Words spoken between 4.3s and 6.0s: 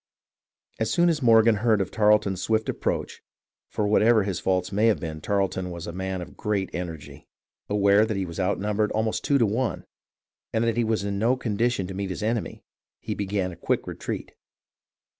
faults may have been Tarleton was a